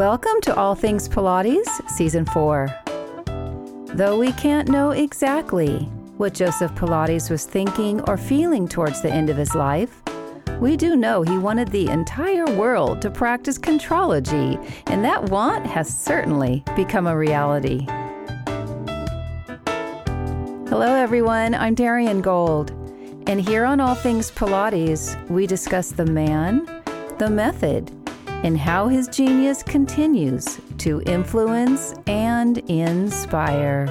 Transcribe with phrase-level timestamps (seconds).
[0.00, 2.74] Welcome to All Things Pilates, Season 4.
[3.88, 5.80] Though we can't know exactly
[6.16, 10.00] what Joseph Pilates was thinking or feeling towards the end of his life,
[10.58, 14.56] we do know he wanted the entire world to practice contrology,
[14.86, 17.84] and that want has certainly become a reality.
[20.70, 21.54] Hello, everyone.
[21.54, 22.70] I'm Darien Gold,
[23.26, 26.64] and here on All Things Pilates, we discuss the man,
[27.18, 27.99] the method,
[28.42, 33.86] and how his genius continues to influence and inspire.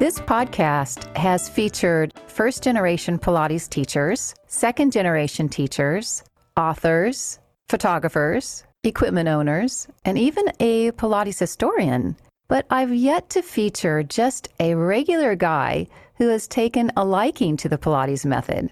[0.00, 6.24] This podcast has featured first generation Pilates teachers, second generation teachers,
[6.56, 12.16] authors, photographers, equipment owners, and even a Pilates historian.
[12.48, 17.68] But I've yet to feature just a regular guy who has taken a liking to
[17.68, 18.70] the Pilates method.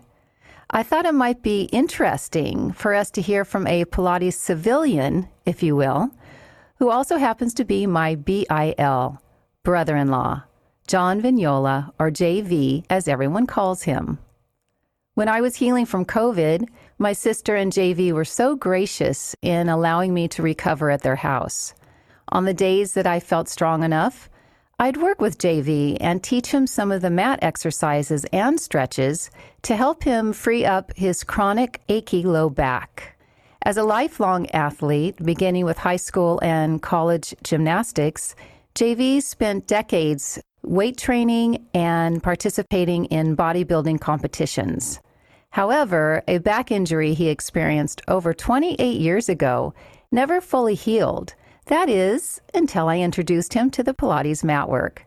[0.70, 5.62] I thought it might be interesting for us to hear from a Pilates civilian, if
[5.62, 6.10] you will,
[6.78, 9.20] who also happens to be my BIL,
[9.62, 10.42] brother in law,
[10.86, 14.18] John Vignola, or JV, as everyone calls him.
[15.14, 16.68] When I was healing from COVID,
[16.98, 21.72] my sister and JV were so gracious in allowing me to recover at their house.
[22.30, 24.28] On the days that I felt strong enough,
[24.80, 29.30] I'd work with JV and teach him some of the mat exercises and stretches
[29.62, 33.16] to help him free up his chronic achy low back.
[33.62, 38.34] As a lifelong athlete, beginning with high school and college gymnastics,
[38.74, 45.00] JV spent decades weight training and participating in bodybuilding competitions.
[45.50, 49.74] However, a back injury he experienced over 28 years ago
[50.10, 51.34] never fully healed.
[51.66, 55.04] That is, until I introduced him to the Pilates mat work.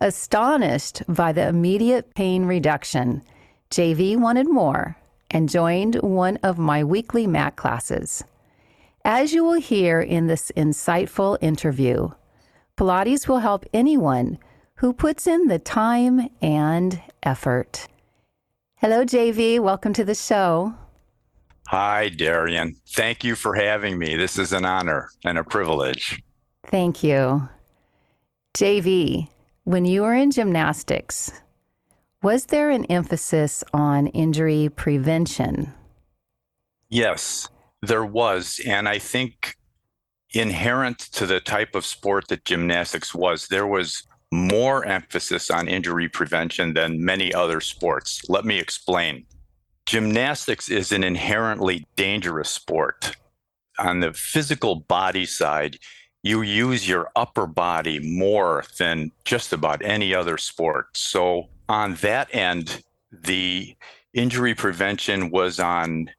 [0.00, 3.22] Astonished by the immediate pain reduction,
[3.70, 4.96] JV wanted more
[5.30, 8.22] and joined one of my weekly mat classes.
[9.04, 12.10] As you will hear in this insightful interview,
[12.76, 14.38] Pilates will help anyone
[14.76, 17.88] who puts in the time and effort.
[18.84, 19.60] Hello, JV.
[19.60, 20.74] Welcome to the show.
[21.68, 22.76] Hi, Darien.
[22.90, 24.14] Thank you for having me.
[24.14, 26.22] This is an honor and a privilege.
[26.66, 27.48] Thank you.
[28.52, 29.28] JV,
[29.62, 31.32] when you were in gymnastics,
[32.22, 35.72] was there an emphasis on injury prevention?
[36.90, 37.48] Yes,
[37.80, 38.60] there was.
[38.66, 39.56] And I think
[40.34, 46.08] inherent to the type of sport that gymnastics was, there was more emphasis on injury
[46.08, 48.28] prevention than many other sports.
[48.28, 49.26] Let me explain.
[49.86, 53.16] Gymnastics is an inherently dangerous sport.
[53.78, 55.78] On the physical body side,
[56.24, 60.96] you use your upper body more than just about any other sport.
[60.96, 63.76] So, on that end, the
[64.14, 66.10] injury prevention was on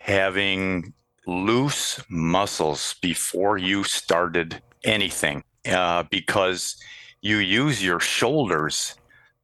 [0.00, 0.92] having
[1.26, 6.76] loose muscles before you started anything uh, because
[7.20, 8.94] you use your shoulders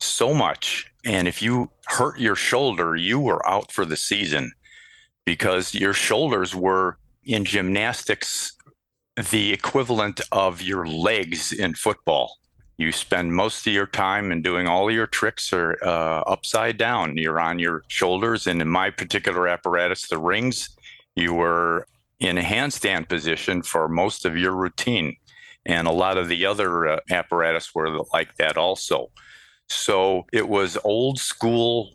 [0.00, 0.90] so much.
[1.04, 4.52] And if you hurt your shoulder, you were out for the season
[5.24, 8.52] because your shoulders were in gymnastics
[9.30, 12.38] the equivalent of your legs in football.
[12.76, 17.16] You spend most of your time and doing all your tricks are uh, upside down.
[17.16, 18.48] You're on your shoulders.
[18.48, 20.76] And in my particular apparatus, the rings,
[21.14, 21.86] you were
[22.18, 25.16] in a handstand position for most of your routine
[25.66, 29.10] and a lot of the other uh, apparatus were like that also.
[29.68, 31.90] So it was old school.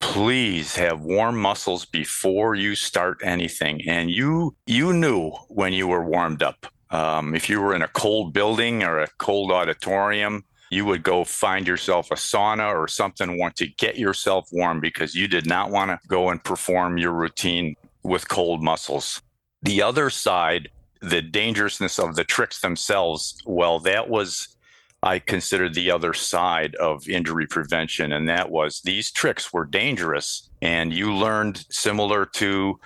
[0.00, 6.04] Please have warm muscles before you start anything, and you you knew when you were
[6.04, 6.66] warmed up.
[6.90, 11.22] Um, if you were in a cold building or a cold auditorium, you would go
[11.24, 15.70] find yourself a sauna or something want to get yourself warm because you did not
[15.70, 19.22] want to go and perform your routine with cold muscles.
[19.62, 20.70] The other side
[21.02, 24.56] the dangerousness of the tricks themselves, well, that was,
[25.02, 28.12] I considered the other side of injury prevention.
[28.12, 30.48] And that was these tricks were dangerous.
[30.62, 32.78] And you learned similar to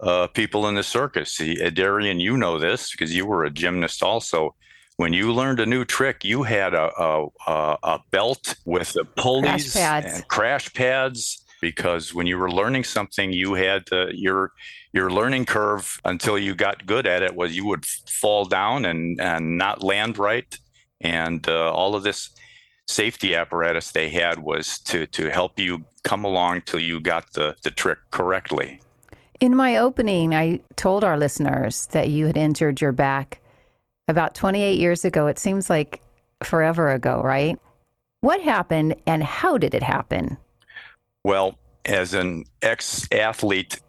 [0.00, 1.32] uh, people in the circus.
[1.32, 4.54] See, Darien, you know this because you were a gymnast also.
[4.96, 9.72] When you learned a new trick, you had a, a, a belt with the pulleys
[9.72, 14.52] crash and crash pads because when you were learning something, you had to, your
[14.92, 19.20] your learning curve until you got good at it was you would fall down and
[19.20, 20.58] and not land right,
[21.00, 22.30] and uh, all of this
[22.86, 27.54] safety apparatus they had was to to help you come along till you got the
[27.62, 28.80] the trick correctly.
[29.40, 33.40] In my opening, I told our listeners that you had injured your back
[34.06, 35.28] about 28 years ago.
[35.28, 36.02] It seems like
[36.42, 37.58] forever ago, right?
[38.20, 40.36] What happened and how did it happen?
[41.24, 43.80] Well, as an ex athlete,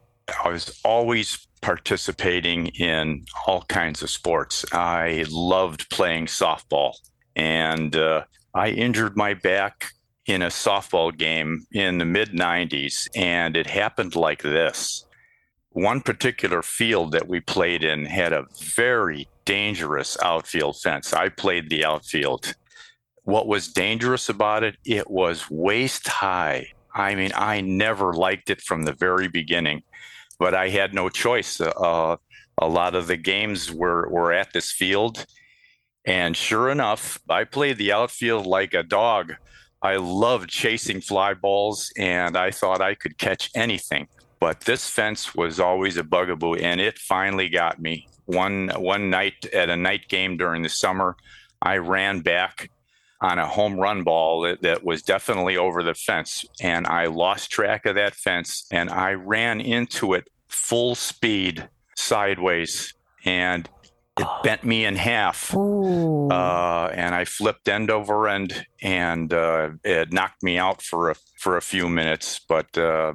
[0.44, 4.66] I was always participating in all kinds of sports.
[4.74, 6.94] I loved playing softball,
[7.36, 8.24] and uh,
[8.54, 9.92] I injured my back
[10.26, 15.06] in a softball game in the mid 90s, and it happened like this.
[15.70, 21.14] One particular field that we played in had a very dangerous outfield fence.
[21.14, 22.56] I played the outfield.
[23.24, 24.76] What was dangerous about it?
[24.84, 26.74] It was waist high.
[26.94, 29.84] I mean, I never liked it from the very beginning,
[30.40, 31.60] but I had no choice.
[31.62, 32.18] Uh,
[32.58, 35.26] a lot of the games were, were at this field.
[36.06, 39.34] And sure enough, I played the outfield like a dog.
[39.82, 44.08] I loved chasing fly balls and I thought I could catch anything.
[44.40, 48.08] But this fence was always a bugaboo and it finally got me.
[48.26, 51.16] One one night at a night game during the summer,
[51.62, 52.70] I ran back
[53.22, 57.52] on a home run ball that, that was definitely over the fence and I lost
[57.52, 63.70] track of that fence and I ran into it full speed sideways and
[64.20, 65.56] it bent me in half.
[65.56, 71.16] Uh, and I flipped end over end, and uh, it knocked me out for a
[71.40, 72.40] for a few minutes.
[72.40, 73.14] But uh,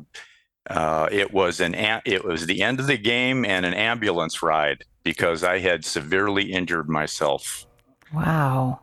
[0.68, 1.74] uh it was an
[2.04, 6.52] it was the end of the game and an ambulance ride because I had severely
[6.52, 7.66] injured myself.
[8.12, 8.80] Wow.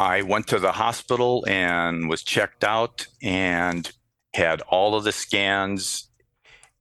[0.00, 3.92] I went to the hospital and was checked out and
[4.32, 6.08] had all of the scans,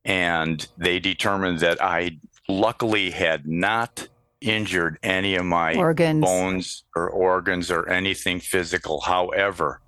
[0.05, 2.17] and they determined that I
[2.47, 4.07] luckily had not
[4.39, 6.23] injured any of my organs.
[6.23, 9.01] bones or organs or anything physical.
[9.01, 9.81] However,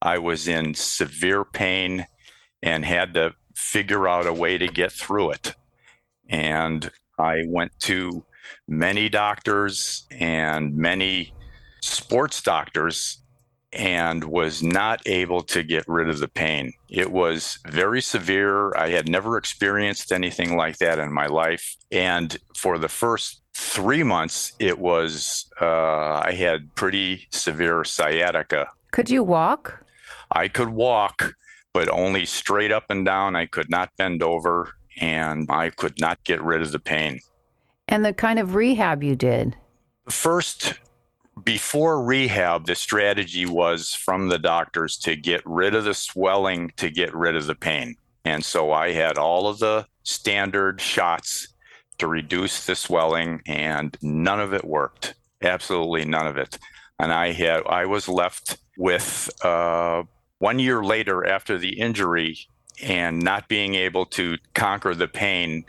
[0.00, 2.06] I was in severe pain
[2.62, 5.54] and had to figure out a way to get through it.
[6.30, 8.24] And I went to
[8.66, 11.34] many doctors and many
[11.80, 13.18] sports doctors
[13.72, 16.72] and was not able to get rid of the pain.
[16.88, 18.74] It was very severe.
[18.74, 21.76] I had never experienced anything like that in my life.
[21.90, 28.68] And for the first three months, it was, uh, I had pretty severe sciatica.
[28.90, 29.84] Could you walk?
[30.32, 31.34] I could walk,
[31.74, 33.36] but only straight up and down.
[33.36, 37.20] I could not bend over and I could not get rid of the pain.
[37.86, 39.56] And the kind of rehab you did?
[40.08, 40.74] First,
[41.44, 46.90] before rehab, the strategy was from the doctors to get rid of the swelling, to
[46.90, 47.96] get rid of the pain.
[48.24, 51.48] And so I had all of the standard shots
[51.98, 55.14] to reduce the swelling, and none of it worked.
[55.42, 56.58] Absolutely none of it.
[56.98, 60.02] And I had I was left with uh,
[60.38, 62.38] one year later after the injury
[62.82, 65.64] and not being able to conquer the pain.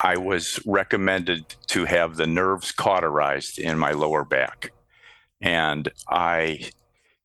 [0.00, 4.72] I was recommended to have the nerves cauterized in my lower back.
[5.40, 6.70] And I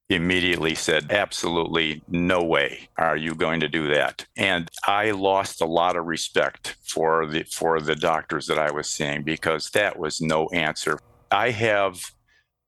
[0.10, 4.26] immediately said, absolutely no way are you going to do that.
[4.38, 8.90] And I lost a lot of respect for the for the doctors that I was
[8.90, 11.00] seeing because that was no answer.
[11.32, 12.04] I have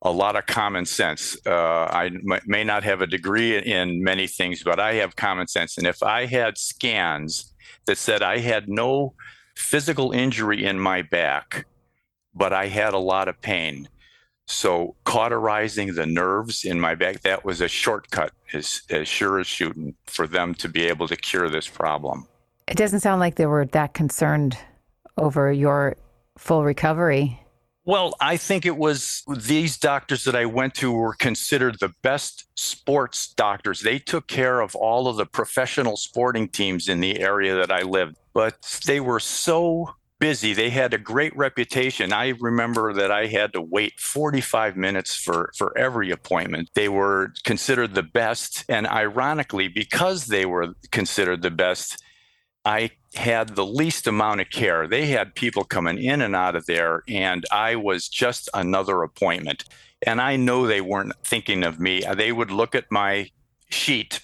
[0.01, 1.37] a lot of common sense.
[1.45, 5.47] Uh, I m- may not have a degree in many things, but I have common
[5.47, 5.77] sense.
[5.77, 7.53] And if I had scans
[7.85, 9.13] that said I had no
[9.55, 11.65] physical injury in my back,
[12.33, 13.87] but I had a lot of pain,
[14.45, 19.47] so cauterizing the nerves in my back, that was a shortcut as, as sure as
[19.47, 22.27] shooting for them to be able to cure this problem.
[22.67, 24.57] It doesn't sound like they were that concerned
[25.17, 25.95] over your
[26.37, 27.39] full recovery.
[27.87, 32.45] Well, I think it was these doctors that I went to were considered the best
[32.55, 33.81] sports doctors.
[33.81, 37.83] They took care of all of the professional sporting teams in the area that I
[37.83, 40.53] lived, but they were so busy.
[40.53, 42.13] They had a great reputation.
[42.13, 46.69] I remember that I had to wait 45 minutes for, for every appointment.
[46.73, 48.65] They were considered the best.
[48.69, 52.01] And ironically, because they were considered the best,
[52.63, 54.87] I had the least amount of care.
[54.87, 59.65] They had people coming in and out of there, and I was just another appointment.
[60.05, 62.03] And I know they weren't thinking of me.
[62.15, 63.29] They would look at my
[63.69, 64.21] sheet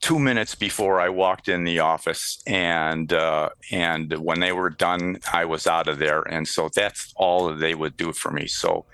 [0.00, 5.18] two minutes before I walked in the office, and uh, and when they were done,
[5.32, 8.46] I was out of there, and so that's all that they would do for me.
[8.46, 8.86] So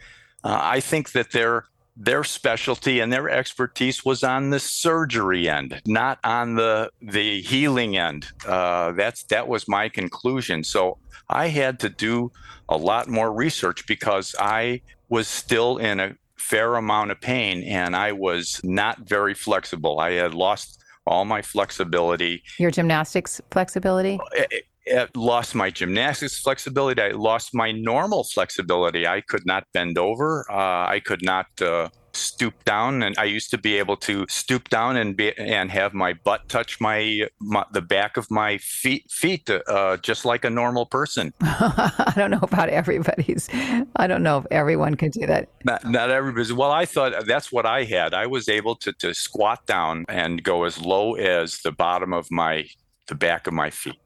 [0.42, 1.64] uh, I think that their
[1.96, 7.96] their specialty and their expertise was on the surgery end, not on the the healing
[7.96, 8.26] end.
[8.46, 10.64] Uh, that's that was my conclusion.
[10.64, 12.32] So I had to do
[12.68, 17.96] a lot more research because I was still in a fair amount of pain and
[17.96, 19.99] I was not very flexible.
[19.99, 22.42] I had lost all my flexibility.
[22.58, 24.18] Your gymnastics flexibility?
[24.32, 27.00] I, lost my gymnastics flexibility.
[27.00, 29.06] I lost my normal flexibility.
[29.06, 30.44] I could not bend over.
[30.50, 34.68] Uh, I could not uh, stoop down, and I used to be able to stoop
[34.68, 39.11] down and be and have my butt touch my, my the back of my feet
[39.11, 41.33] feet uh, just like a normal person.
[41.40, 43.49] I don't know about everybody's.
[43.97, 45.49] I don't know if everyone can do that.
[45.64, 46.52] Not, not everybody's.
[46.52, 48.14] Well, I thought that's what I had.
[48.14, 52.30] I was able to to squat down and go as low as the bottom of
[52.30, 52.66] my
[53.09, 53.99] the back of my feet.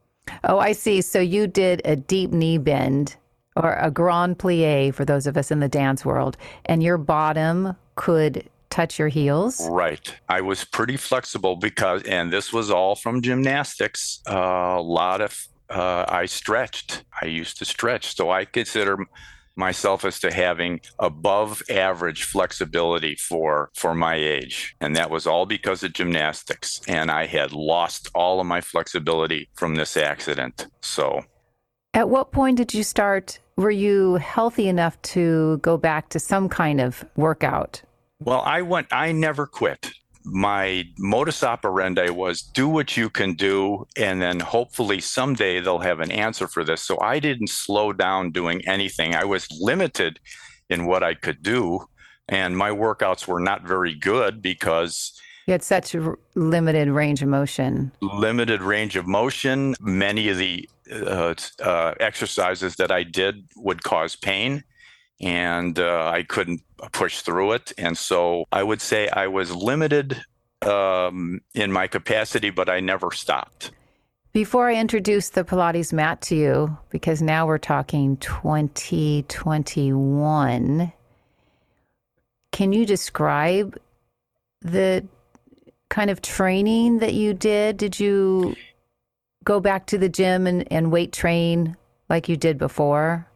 [0.44, 1.00] Oh, I see.
[1.00, 3.16] So you did a deep knee bend
[3.56, 6.36] or a grand plie for those of us in the dance world,
[6.66, 9.66] and your bottom could touch your heels?
[9.68, 10.14] Right.
[10.28, 14.20] I was pretty flexible because, and this was all from gymnastics.
[14.28, 15.36] Uh, a lot of,
[15.68, 17.04] uh, I stretched.
[17.20, 18.16] I used to stretch.
[18.16, 18.98] So I consider
[19.56, 25.46] myself as to having above average flexibility for for my age and that was all
[25.46, 31.24] because of gymnastics and i had lost all of my flexibility from this accident so
[31.92, 36.48] at what point did you start were you healthy enough to go back to some
[36.48, 37.82] kind of workout
[38.20, 39.90] well i went i never quit.
[40.25, 46.00] My modus operandi was do what you can do and then hopefully someday they'll have
[46.00, 46.82] an answer for this.
[46.82, 49.14] So i didn't slow down doing anything.
[49.14, 50.20] I was limited
[50.68, 51.87] in what i could do
[52.28, 57.28] and my workouts were not very good because you had such a limited range of
[57.28, 57.90] motion.
[58.02, 59.75] Limited range of motion.
[59.80, 64.64] Many of the uh, uh, exercises that i did would cause pain
[65.20, 67.72] and uh, I couldn't push through it.
[67.78, 70.22] And so I would say I was limited
[70.62, 73.70] um, in my capacity, but I never stopped.
[74.32, 80.92] Before I introduce the Pilates mat to you, because now we're talking 2021,
[82.52, 83.76] can you describe
[84.60, 85.04] the
[85.88, 87.78] kind of training that you did?
[87.78, 88.54] Did you
[89.44, 91.76] go back to the gym and, and weight train
[92.08, 93.26] like you did before?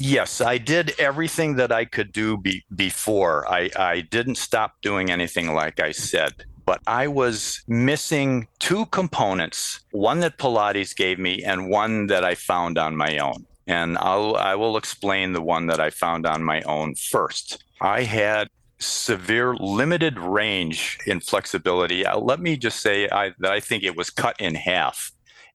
[0.00, 3.46] Yes, I did everything that I could do be, before.
[3.52, 9.80] I, I didn't stop doing anything like I said, but I was missing two components
[9.90, 13.44] one that Pilates gave me, and one that I found on my own.
[13.66, 17.64] And I'll, I will explain the one that I found on my own first.
[17.80, 22.06] I had severe limited range in flexibility.
[22.06, 25.10] Uh, let me just say I, that I think it was cut in half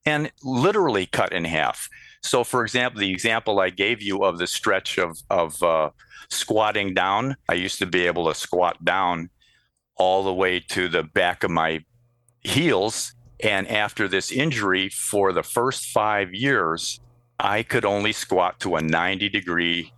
[0.05, 1.89] and literally cut in half.
[2.23, 5.89] So, for example, the example I gave you of the stretch of of uh,
[6.29, 9.29] squatting down, I used to be able to squat down
[9.95, 11.83] all the way to the back of my
[12.41, 13.13] heels.
[13.41, 16.99] And after this injury, for the first five years,
[17.39, 19.91] I could only squat to a 90 degree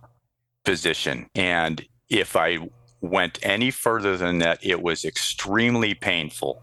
[0.64, 1.28] position.
[1.34, 2.58] And if I
[3.00, 6.62] went any further than that, it was extremely painful.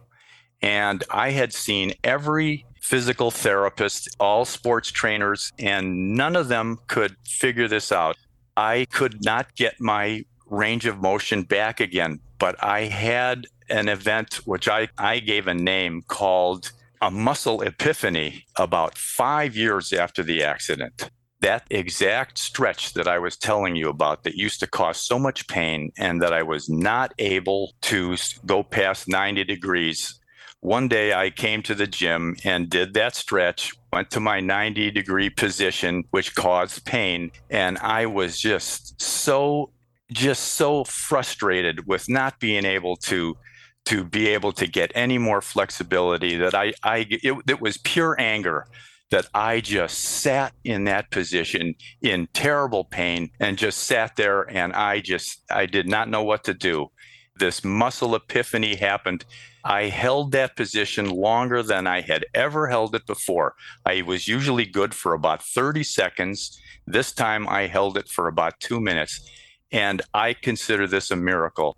[0.62, 7.16] And I had seen every physical therapists, all sports trainers, and none of them could
[7.25, 8.18] figure this out.
[8.58, 14.36] I could not get my range of motion back again, but I had an event
[14.46, 16.72] which I, I gave a name called
[17.02, 21.10] a muscle epiphany about five years after the accident.
[21.40, 25.48] That exact stretch that I was telling you about that used to cause so much
[25.48, 30.20] pain and that I was not able to go past 90 degrees
[30.63, 34.91] one day I came to the gym and did that stretch, went to my 90
[34.91, 37.32] degree position, which caused pain.
[37.50, 39.72] And I was just so,
[40.13, 43.38] just so frustrated with not being able to
[43.86, 48.15] to be able to get any more flexibility that I, I it, it was pure
[48.17, 48.65] anger
[49.12, 54.72] that I just sat in that position in terrible pain and just sat there and
[54.72, 56.89] I just I did not know what to do.
[57.38, 59.25] This muscle epiphany happened
[59.63, 63.56] I held that position longer than I had ever held it before.
[63.86, 66.60] I was usually good for about 30 seconds.
[66.86, 69.30] This time I held it for about two minutes.
[69.72, 71.78] And I consider this a miracle.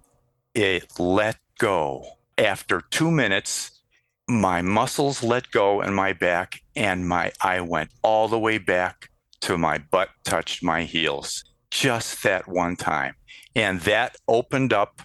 [0.56, 2.06] It let go.
[2.38, 3.72] After two minutes,
[4.28, 9.10] my muscles let go in my back and my I went all the way back
[9.42, 13.14] to my butt touched my heels just that one time.
[13.56, 15.02] And that opened up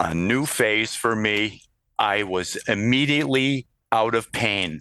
[0.00, 1.62] a new phase for me
[1.98, 4.80] I was immediately out of pain.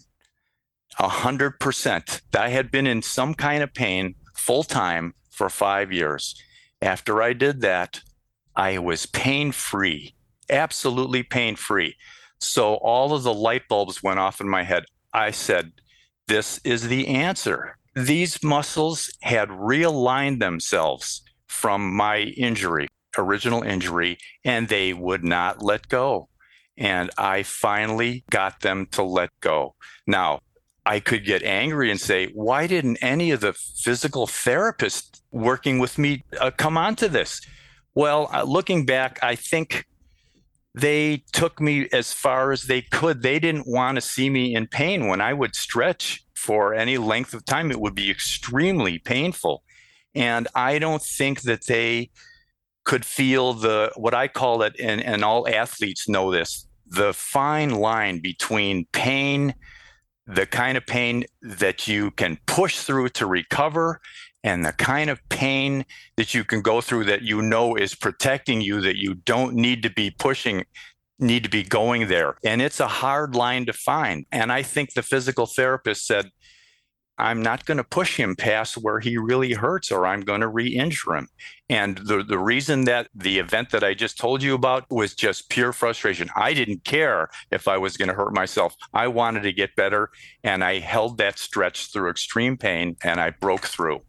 [1.00, 2.22] A hundred percent.
[2.38, 6.36] I had been in some kind of pain full time for five years.
[6.82, 8.02] After I did that,
[8.56, 10.16] I was pain free,
[10.50, 11.96] absolutely pain free.
[12.40, 14.86] So all of the light bulbs went off in my head.
[15.14, 15.72] I said,
[16.28, 17.78] This is the answer.
[17.96, 25.88] These muscles had realigned themselves from my injury, original injury, and they would not let
[25.88, 26.30] go.
[26.78, 29.76] And I finally got them to let go.
[30.06, 30.42] Now,
[30.86, 35.98] I could get angry and say, why didn't any of the physical therapists working with
[35.98, 37.42] me uh, come onto this?
[37.94, 39.86] Well, uh, looking back, I think
[40.74, 43.22] they took me as far as they could.
[43.22, 45.08] They didn't want to see me in pain.
[45.08, 49.64] When I would stretch for any length of time, it would be extremely painful.
[50.14, 52.12] And I don't think that they
[52.88, 57.72] could feel the what I call it, and, and all athletes know this, the fine
[57.72, 59.54] line between pain,
[60.26, 64.00] the kind of pain that you can push through to recover,
[64.42, 68.62] and the kind of pain that you can go through that you know is protecting
[68.62, 70.64] you that you don't need to be pushing
[71.20, 72.38] need to be going there.
[72.44, 74.26] And it's a hard line to find.
[74.32, 76.30] And i think the physical therapist said
[77.18, 80.48] i'm not going to push him past where he really hurts or i'm going to
[80.48, 81.28] re-injure him
[81.70, 85.50] and the, the reason that the event that i just told you about was just
[85.50, 89.54] pure frustration i didn't care if i was going to hurt myself i wanted to
[89.54, 90.10] get better
[90.44, 94.02] and i held that stretch through extreme pain and i broke through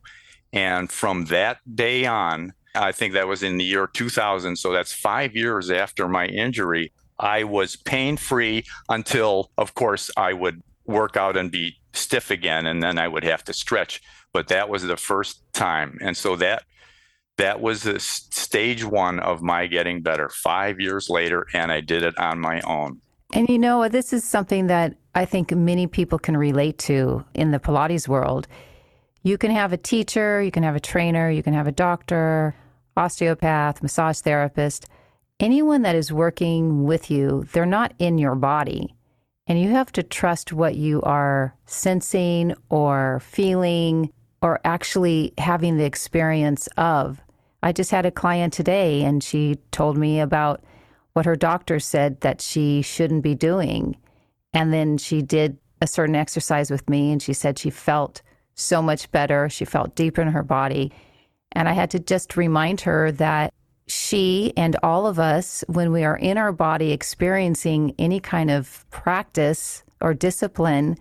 [0.52, 4.56] and from that day on, I think that was in the year 2000.
[4.56, 6.92] So that's five years after my injury.
[7.18, 12.66] I was pain free until, of course, I would work out and be stiff again,
[12.66, 14.02] and then I would have to stretch.
[14.32, 15.98] But that was the first time.
[16.00, 16.64] And so that
[17.36, 22.02] that was the stage one of my getting better five years later, and I did
[22.02, 23.00] it on my own.
[23.32, 27.50] And you know, this is something that I think many people can relate to in
[27.50, 28.48] the Pilates world
[29.22, 32.54] you can have a teacher, you can have a trainer, you can have a doctor,
[32.96, 34.86] osteopath, massage therapist.
[35.40, 38.94] Anyone that is working with you, they're not in your body.
[39.48, 44.12] And you have to trust what you are sensing or feeling
[44.42, 47.22] or actually having the experience of.
[47.62, 50.62] I just had a client today and she told me about
[51.14, 53.96] what her doctor said that she shouldn't be doing.
[54.52, 58.20] And then she did a certain exercise with me and she said she felt
[58.54, 59.48] so much better.
[59.48, 60.92] She felt deeper in her body.
[61.52, 63.54] And I had to just remind her that
[63.88, 68.88] she and all of us, when we are in our body experiencing any kind of
[68.90, 70.96] practice or discipline,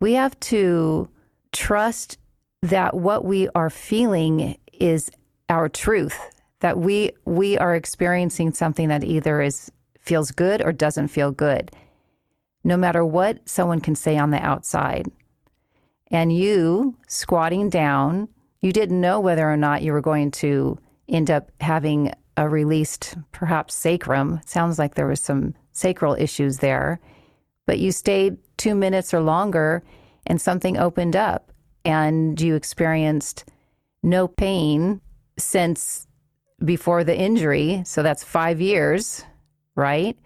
[0.00, 1.08] we have to
[1.52, 2.18] trust
[2.62, 5.10] that what we are feeling is
[5.48, 6.18] our truth
[6.60, 11.70] that we we are experiencing something that either is feels good or doesn't feel good
[12.64, 15.06] no matter what someone can say on the outside.
[16.10, 18.28] And you squatting down,
[18.60, 23.16] you didn't know whether or not you were going to end up having a released,
[23.32, 24.40] perhaps sacrum.
[24.46, 27.00] Sounds like there was some sacral issues there,
[27.66, 29.82] but you stayed two minutes or longer
[30.26, 31.52] and something opened up
[31.84, 33.44] and you experienced
[34.02, 35.00] no pain
[35.38, 36.06] since
[36.64, 37.82] before the injury.
[37.84, 39.24] So that's five years,
[39.74, 40.16] right?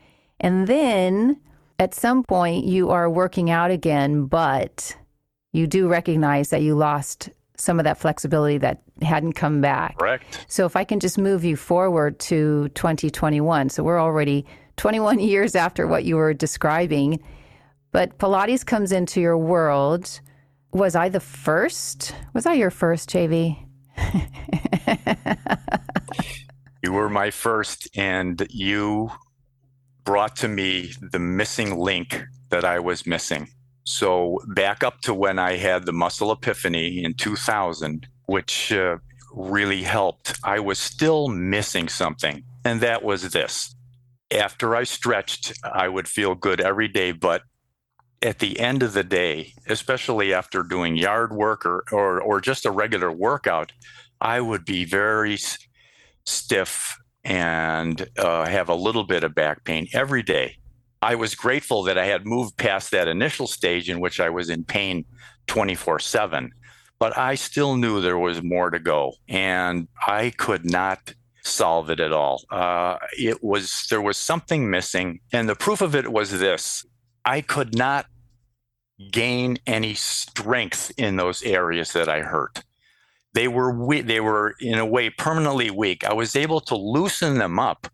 [0.41, 1.41] And then
[1.79, 4.97] at some point you are working out again, but
[5.53, 9.99] you do recognize that you lost some of that flexibility that hadn't come back.
[9.99, 10.45] Correct.
[10.49, 15.55] So if I can just move you forward to 2021, so we're already 21 years
[15.55, 17.21] after what you were describing,
[17.93, 20.21] but Pilates comes into your world.
[20.73, 22.15] Was I the first?
[22.35, 23.59] Was I your first, JV?
[26.83, 29.11] you were my first, and you
[30.05, 33.49] brought to me the missing link that I was missing.
[33.89, 38.99] So back up to when I had the muscle epiphany in 2000, which uh,
[39.33, 40.39] really helped.
[40.45, 43.75] I was still missing something, and that was this.
[44.31, 47.45] After I stretched, I would feel good every day, but
[48.21, 52.67] at the end of the day, especially after doing yard work or, or, or just
[52.67, 53.73] a regular workout,
[54.21, 55.39] I would be very
[56.27, 60.59] stiff and uh, have a little bit of back pain every day.
[61.03, 64.51] I was grateful that I had moved past that initial stage in which I was
[64.51, 65.05] in pain
[65.47, 66.53] 24 7,
[66.99, 72.01] but I still knew there was more to go and I could not solve it
[72.01, 72.43] at all.
[72.51, 75.21] Uh, it was, there was something missing.
[75.33, 76.85] And the proof of it was this
[77.25, 78.07] I could not
[79.13, 82.63] gain any strength in those areas that I hurt.
[83.35, 86.05] They were we- they were in a way permanently weak.
[86.05, 87.87] I was able to loosen them up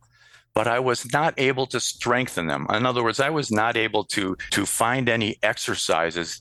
[0.55, 2.67] but I was not able to strengthen them.
[2.71, 6.41] In other words, I was not able to to find any exercises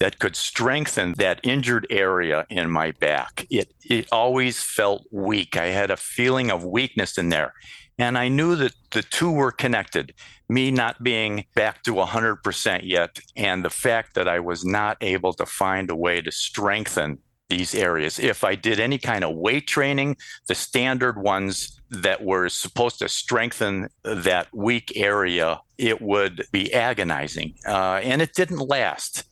[0.00, 3.46] that could strengthen that injured area in my back.
[3.50, 5.56] It it always felt weak.
[5.56, 7.54] I had a feeling of weakness in there.
[8.00, 10.14] And I knew that the two were connected.
[10.48, 15.32] Me not being back to 100% yet and the fact that I was not able
[15.34, 17.18] to find a way to strengthen
[17.48, 18.18] these areas.
[18.18, 23.08] If I did any kind of weight training, the standard ones that were supposed to
[23.08, 27.54] strengthen that weak area, it would be agonizing.
[27.66, 29.24] Uh, and it didn't last.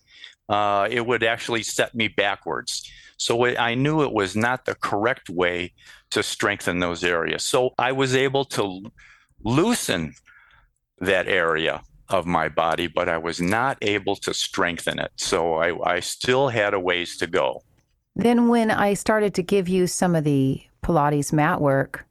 [0.48, 2.90] Uh, it would actually set me backwards.
[3.18, 5.72] So I knew it was not the correct way
[6.10, 7.42] to strengthen those areas.
[7.42, 8.82] So I was able to
[9.42, 10.14] loosen
[11.00, 15.10] that area of my body, but I was not able to strengthen it.
[15.16, 17.62] So I, I still had a ways to go.
[18.18, 22.06] Then, when I started to give you some of the Pilates mat work,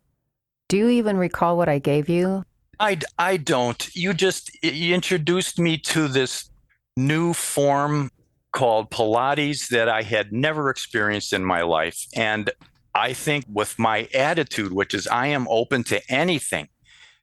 [0.67, 2.43] do you even recall what I gave you?
[2.79, 3.95] I, I don't.
[3.95, 6.51] You just you introduced me to this
[6.95, 8.11] new form
[8.51, 12.05] called Pilates that I had never experienced in my life.
[12.15, 12.51] And
[12.93, 16.69] I think with my attitude, which is I am open to anything,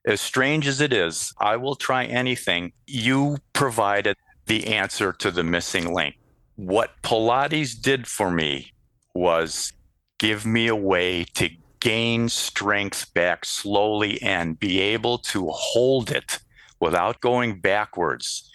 [0.04, 2.72] as strange as it is, I will try anything.
[2.88, 4.16] You provided
[4.46, 6.16] the answer to the missing link.
[6.56, 8.72] What Pilates did for me
[9.14, 9.72] was
[10.18, 16.38] give me a way to gain strength back slowly and be able to hold it
[16.80, 18.48] without going backwards.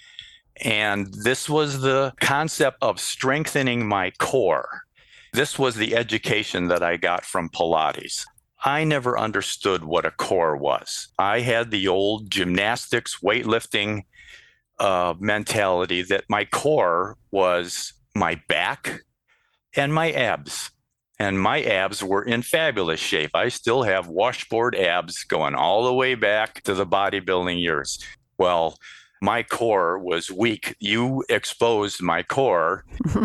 [0.63, 4.83] And this was the concept of strengthening my core.
[5.33, 8.25] This was the education that I got from Pilates.
[8.63, 11.09] I never understood what a core was.
[11.19, 14.05] I had the old gymnastics, weightlifting
[14.79, 19.01] uh, mentality that my core was my back
[19.75, 20.71] and my abs.
[21.19, 23.31] And my abs were in fabulous shape.
[23.33, 27.97] I still have washboard abs going all the way back to the bodybuilding years.
[28.37, 28.77] Well,
[29.21, 30.75] my core was weak.
[30.79, 32.85] You exposed my core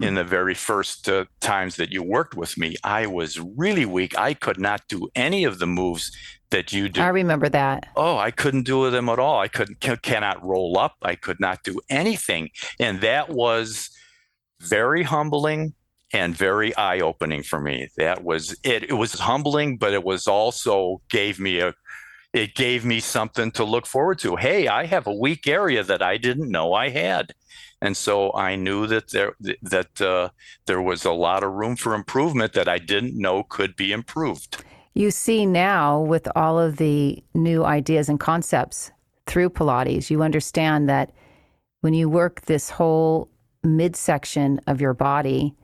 [0.00, 2.76] in the very first uh, times that you worked with me.
[2.84, 4.16] I was really weak.
[4.16, 6.16] I could not do any of the moves
[6.52, 7.00] that you do.
[7.00, 7.88] I remember that.
[7.96, 9.38] Oh, I couldn't do with them at all.
[9.40, 10.96] I couldn't cannot roll up.
[11.02, 12.50] I could not do anything.
[12.78, 13.90] And that was
[14.60, 15.74] very humbling
[16.12, 17.88] and very eye-opening for me.
[17.96, 18.84] That was it.
[18.84, 21.74] It was humbling, but it was also gave me a
[22.32, 24.36] it gave me something to look forward to.
[24.36, 27.34] Hey, I have a weak area that I didn't know I had.
[27.82, 30.28] And so I knew that there that uh,
[30.66, 34.64] there was a lot of room for improvement that I didn't know could be improved.
[34.94, 38.90] You see now with all of the new ideas and concepts
[39.26, 41.12] through Pilates, you understand that
[41.80, 43.28] when you work this whole
[43.64, 45.54] midsection of your body,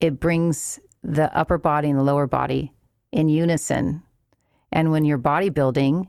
[0.00, 2.72] it brings the upper body and the lower body
[3.12, 4.02] in unison
[4.74, 6.08] and when you're bodybuilding,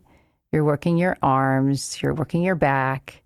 [0.51, 3.21] you're working your arms, you're working your back.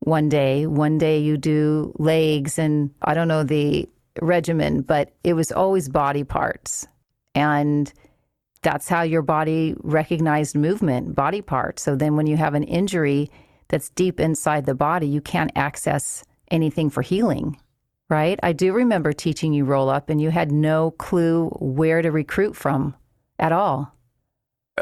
[0.00, 3.88] One day, one day you do legs, and I don't know the
[4.20, 6.86] regimen, but it was always body parts.
[7.34, 7.92] And
[8.62, 11.82] that's how your body recognized movement, body parts.
[11.82, 13.30] So then when you have an injury
[13.68, 17.58] that's deep inside the body, you can't access anything for healing,
[18.08, 18.38] right?
[18.42, 22.54] I do remember teaching you roll up, and you had no clue where to recruit
[22.56, 22.94] from
[23.38, 23.92] at all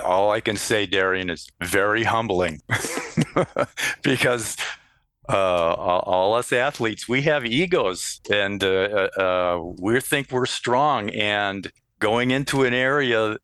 [0.04, 2.60] all I can say, Darien, is very humbling
[4.02, 4.56] because
[5.28, 11.10] uh, all us athletes, we have egos and uh, uh, uh, we think we're strong.
[11.10, 13.36] And going into an area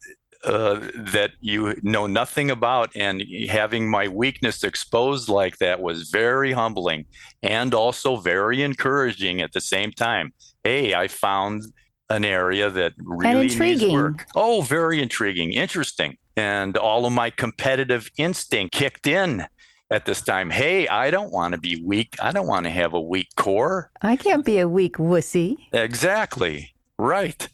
[0.46, 6.52] uh, that you know nothing about and having my weakness exposed like that was very
[6.52, 7.04] humbling
[7.42, 10.32] and also very encouraging at the same time.
[10.64, 11.64] Hey, I found
[12.08, 14.26] an area that really needs work.
[14.34, 19.46] Oh, very intriguing, interesting and all of my competitive instinct kicked in
[19.90, 20.50] at this time.
[20.50, 22.16] Hey, I don't want to be weak.
[22.20, 23.90] I don't want to have a weak core.
[24.02, 25.56] I can't be a weak wussy.
[25.72, 26.74] Exactly.
[26.98, 27.48] Right.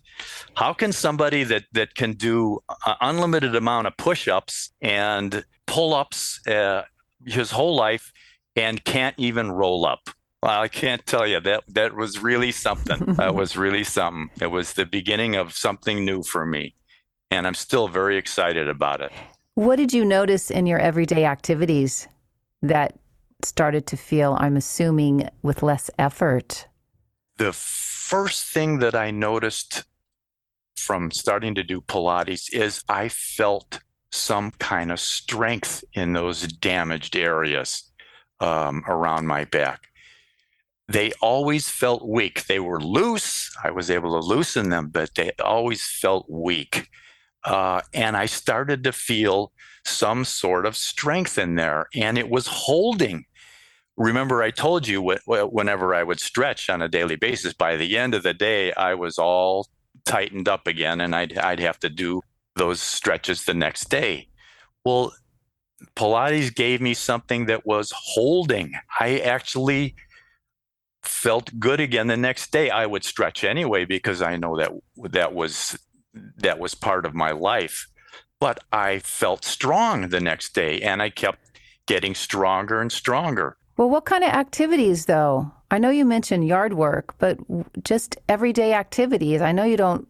[0.55, 6.83] How can somebody that that can do an unlimited amount of push-ups and pull-ups uh,
[7.27, 8.13] his whole life
[8.55, 10.11] and can't even roll up?
[10.43, 13.15] Well, I can't tell you that that was really something.
[13.15, 14.31] that was really something.
[14.41, 16.75] It was the beginning of something new for me
[17.33, 19.11] and I'm still very excited about it.
[19.55, 22.07] What did you notice in your everyday activities
[22.61, 22.99] that
[23.43, 26.67] started to feel, I'm assuming, with less effort?
[27.43, 29.83] The first thing that I noticed
[30.77, 33.81] from starting to do Pilates is I felt
[34.13, 37.91] some kind of strength in those damaged areas
[38.39, 39.89] um, around my back.
[40.87, 42.47] They always felt weak.
[42.47, 43.51] They were loose.
[43.65, 46.89] I was able to loosen them, but they always felt weak.
[47.43, 49.51] Uh, and I started to feel
[49.85, 53.25] some sort of strength in there, and it was holding.
[53.97, 58.15] Remember, I told you whenever I would stretch on a daily basis, by the end
[58.15, 59.69] of the day, I was all
[60.05, 62.23] tightened up again, and I'd, I'd have to do
[62.57, 64.29] those stretches the next day.
[64.85, 65.13] Well,
[65.95, 68.73] Pilates gave me something that was holding.
[68.99, 69.95] I actually
[71.03, 72.71] felt good again the next day.
[72.71, 74.73] I would stretch anyway because I know that
[75.11, 75.79] that was
[76.37, 77.87] that was part of my life.
[78.39, 81.39] But I felt strong the next day and I kept
[81.87, 83.57] getting stronger and stronger.
[83.77, 85.51] Well, what kind of activities, though?
[85.71, 87.39] I know you mentioned yard work, but
[87.83, 89.41] just everyday activities.
[89.41, 90.07] I know you don't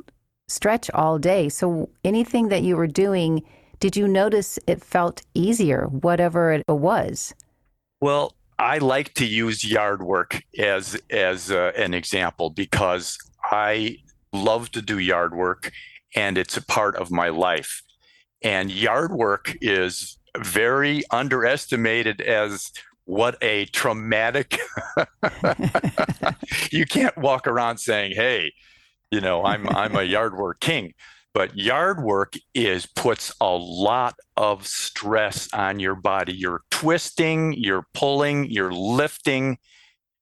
[0.49, 1.49] stretch all day.
[1.49, 3.43] So anything that you were doing,
[3.79, 7.35] did you notice it felt easier, whatever it was?
[8.01, 13.99] Well, I like to use yard work as as uh, an example because I
[14.33, 15.73] love to do yard work
[16.15, 17.83] and it's a part of my life.
[18.43, 22.73] And yard work is very underestimated as
[23.05, 24.59] what a traumatic
[26.71, 28.53] you can't walk around saying hey
[29.11, 30.93] you know i'm i'm a yard work king.
[31.35, 36.35] But yard work is puts a lot of stress on your body.
[36.35, 39.59] You're twisting you're pulling you're lifting.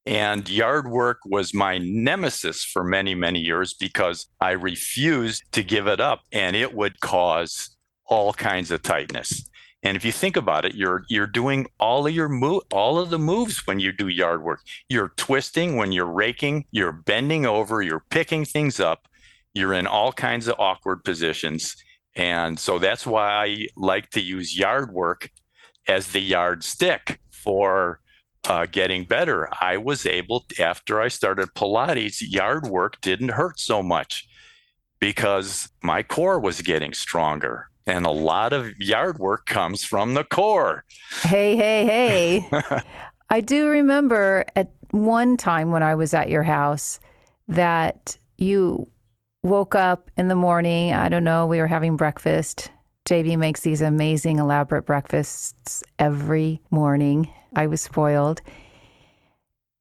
[0.07, 5.87] And yard work was my nemesis for many many years because i refused to give
[5.87, 9.49] it up and it would cause all kinds of tightness
[9.83, 13.11] and if you think about it, you're you're doing all of your move all of
[13.11, 14.61] the moves when you do yard work.
[14.89, 19.09] You're twisting when you're raking, you're bending over, you're picking things up,
[19.55, 21.77] you're in all kinds of awkward positions.
[22.15, 25.31] And so that's why I like to use yard work
[25.89, 28.01] as the yardstick for
[28.49, 29.49] uh, getting better.
[29.61, 34.29] I was able, after I started Pilates, yard work didn't hurt so much
[35.01, 40.25] because my core was getting stronger and a lot of yard work comes from the
[40.25, 40.85] core.
[41.23, 41.85] Hey, hey,
[42.51, 42.83] hey.
[43.31, 47.01] I do remember at one time when I was at your house
[47.49, 48.89] that you
[49.43, 50.93] woke up in the morning.
[50.93, 52.71] I don't know, we were having breakfast.
[53.09, 57.33] JV makes these amazing, elaborate breakfasts every morning.
[57.57, 58.43] I was spoiled.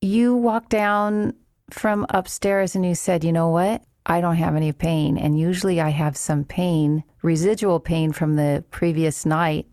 [0.01, 1.33] You walked down
[1.69, 3.83] from upstairs and you said, You know what?
[4.05, 5.17] I don't have any pain.
[5.17, 9.67] And usually I have some pain, residual pain from the previous night.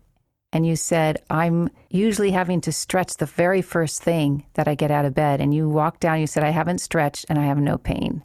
[0.52, 4.90] And you said, I'm usually having to stretch the very first thing that I get
[4.90, 5.40] out of bed.
[5.40, 8.22] And you walked down, you said, I haven't stretched and I have no pain.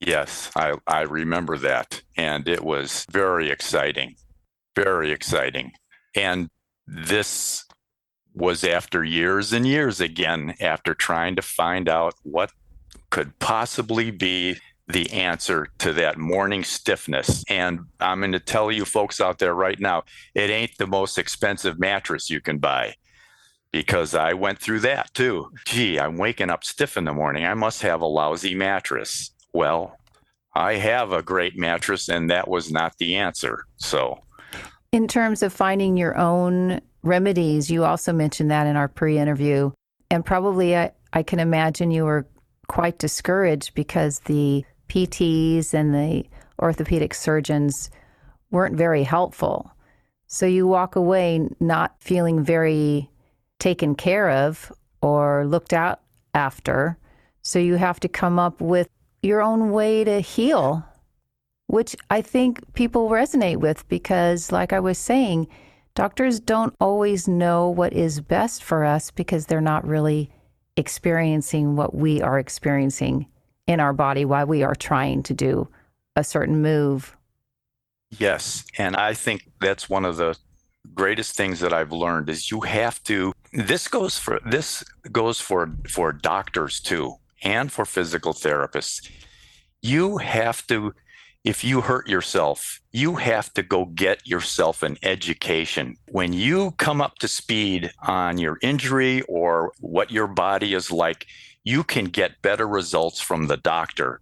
[0.00, 2.02] Yes, I, I remember that.
[2.16, 4.16] And it was very exciting,
[4.74, 5.72] very exciting.
[6.16, 6.48] And
[6.86, 7.64] this
[8.34, 12.50] was after years and years again, after trying to find out what
[13.10, 14.58] could possibly be
[14.92, 17.44] the answer to that morning stiffness.
[17.48, 21.18] And I'm going to tell you folks out there right now, it ain't the most
[21.18, 22.94] expensive mattress you can buy
[23.72, 25.50] because I went through that too.
[25.64, 27.44] Gee, I'm waking up stiff in the morning.
[27.44, 29.30] I must have a lousy mattress.
[29.52, 29.98] Well,
[30.54, 33.64] I have a great mattress, and that was not the answer.
[33.76, 34.20] So,
[34.92, 39.72] in terms of finding your own remedies, you also mentioned that in our pre interview.
[40.10, 42.26] And probably I, I can imagine you were
[42.68, 46.22] quite discouraged because the PTs and the
[46.60, 47.88] orthopedic surgeons
[48.50, 49.72] weren't very helpful.
[50.26, 53.10] So you walk away not feeling very
[53.58, 56.00] taken care of or looked out
[56.34, 56.98] after.
[57.40, 58.90] So you have to come up with
[59.22, 60.84] your own way to heal,
[61.68, 65.48] which I think people resonate with because, like I was saying,
[65.94, 70.30] doctors don't always know what is best for us because they're not really
[70.76, 73.26] experiencing what we are experiencing
[73.66, 75.68] in our body while we are trying to do
[76.16, 77.16] a certain move.
[78.18, 80.36] Yes, and I think that's one of the
[80.94, 85.70] greatest things that I've learned is you have to this goes for this goes for
[85.88, 89.08] for doctors too and for physical therapists.
[89.80, 90.94] You have to
[91.44, 95.96] if you hurt yourself, you have to go get yourself an education.
[96.08, 101.26] When you come up to speed on your injury or what your body is like,
[101.64, 104.20] you can get better results from the doctor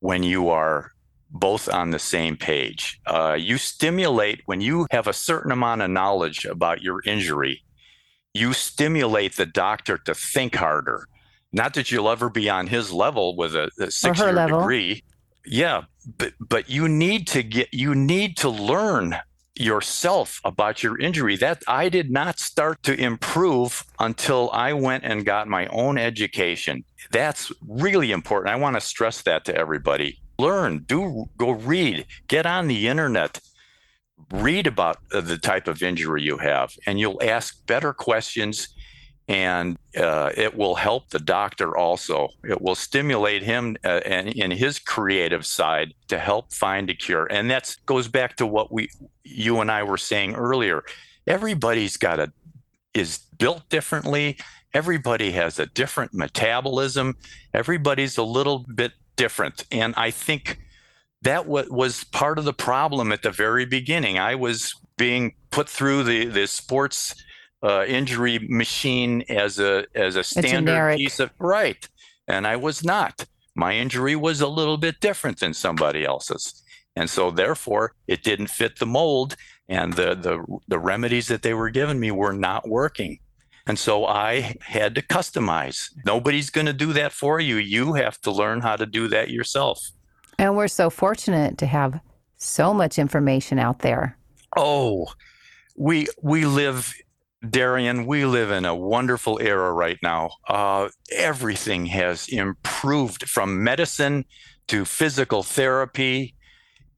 [0.00, 0.92] when you are
[1.30, 3.00] both on the same page.
[3.06, 7.62] Uh, you stimulate, when you have a certain amount of knowledge about your injury,
[8.34, 11.06] you stimulate the doctor to think harder.
[11.52, 15.02] Not that you'll ever be on his level with a, a six year degree.
[15.44, 15.82] Yeah,
[16.18, 19.16] but but you need to get you need to learn
[19.54, 21.36] yourself about your injury.
[21.36, 26.84] That I did not start to improve until I went and got my own education.
[27.10, 28.54] That's really important.
[28.54, 30.18] I want to stress that to everybody.
[30.38, 33.40] Learn, do go read, get on the internet,
[34.30, 38.68] read about the type of injury you have, and you'll ask better questions
[39.28, 42.28] and uh, it will help the doctor also.
[42.44, 47.26] It will stimulate him uh, and in his creative side to help find a cure.
[47.30, 48.90] And that goes back to what we,
[49.24, 50.84] you and I were saying earlier.
[51.26, 52.32] Everybody's got a
[52.94, 54.36] is built differently.
[54.74, 57.16] Everybody has a different metabolism.
[57.54, 60.58] Everybody's a little bit different, and I think
[61.22, 64.18] that was part of the problem at the very beginning.
[64.18, 67.14] I was being put through the the sports
[67.62, 71.88] uh, injury machine as a as a standard a piece of right,
[72.28, 73.24] and I was not.
[73.54, 76.62] My injury was a little bit different than somebody else's,
[76.96, 79.36] and so therefore it didn't fit the mold,
[79.68, 83.18] and the the the remedies that they were giving me were not working.
[83.66, 85.90] And so I had to customize.
[86.04, 87.56] Nobody's going to do that for you.
[87.56, 89.80] You have to learn how to do that yourself.
[90.38, 92.00] And we're so fortunate to have
[92.38, 94.18] so much information out there.
[94.56, 95.12] Oh,
[95.76, 96.92] we we live
[97.48, 100.30] Darien, we live in a wonderful era right now.
[100.48, 104.24] Uh, everything has improved from medicine
[104.68, 106.34] to physical therapy.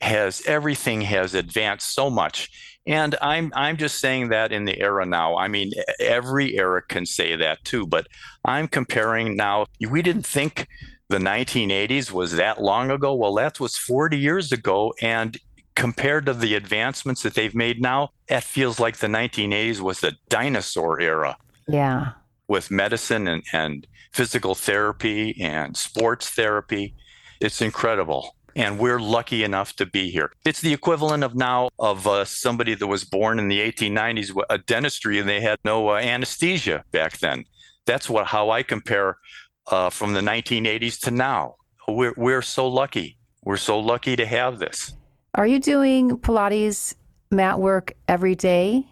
[0.03, 5.07] Has everything has advanced so much, and I'm I'm just saying that in the era
[5.07, 5.37] now.
[5.37, 8.07] I mean, every era can say that too, but
[8.45, 9.65] I'm comparing now.
[9.81, 10.69] We didn't think
[11.09, 13.15] the 1980s was that long ago.
[13.15, 15.39] Well, that was 40 years ago, and
[15.75, 20.17] compared to the advancements that they've made now, that feels like the 1980s was the
[20.29, 21.37] dinosaur era.
[21.67, 22.13] Yeah.
[22.47, 26.95] With medicine and, and physical therapy and sports therapy.
[27.41, 28.37] It's incredible.
[28.57, 30.31] And we're lucky enough to be here.
[30.45, 34.47] It's the equivalent of now of uh, somebody that was born in the 1890s, with
[34.49, 37.45] a dentistry, and they had no uh, anesthesia back then.
[37.85, 39.19] That's what how I compare
[39.67, 41.57] uh, from the 1980s to now.
[41.89, 43.19] We're we're so lucky.
[43.43, 44.95] We're so lucky to have this.
[45.37, 46.95] Are you doing Pilates
[47.33, 48.87] mat work every day?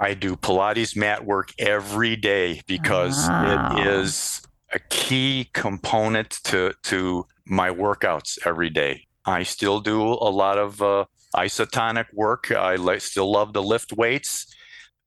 [0.00, 3.76] I do Pilates mat work every day because wow.
[3.76, 9.06] it is a key component to to my workouts every day.
[9.24, 11.04] I still do a lot of uh,
[11.36, 12.50] isotonic work.
[12.50, 14.52] I li- still love to lift weights,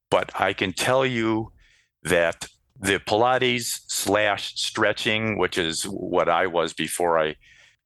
[0.10, 1.52] but I can tell you
[2.04, 2.48] that
[2.80, 7.36] the Pilates slash stretching, which is what I was before I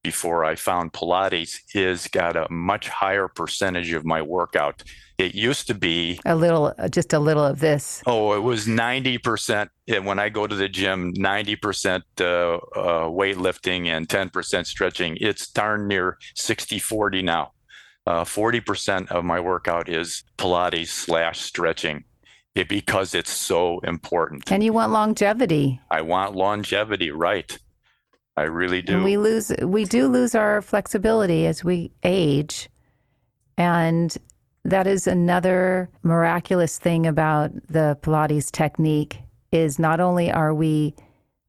[0.03, 4.83] before I found Pilates is got a much higher percentage of my workout.
[5.17, 8.01] It used to be a little, just a little of this.
[8.05, 9.69] Oh, it was 90%.
[9.89, 12.59] And When I go to the gym, 90% uh, uh,
[13.09, 15.17] weightlifting and 10% stretching.
[15.19, 17.51] It's darn near 60 40 now.
[18.07, 22.05] Uh, 40% of my workout is Pilates slash stretching
[22.55, 24.51] it, because it's so important.
[24.51, 25.79] And you want longevity.
[25.91, 27.57] I want longevity, right.
[28.39, 28.95] I really do.
[28.95, 32.69] And we lose we do lose our flexibility as we age.
[33.57, 34.15] And
[34.63, 39.19] that is another miraculous thing about the Pilates technique
[39.51, 40.95] is not only are we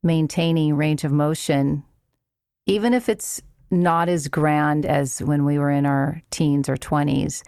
[0.03, 1.85] maintaining range of motion
[2.67, 7.43] even if it's not as grand as when we were in our teens or 20s,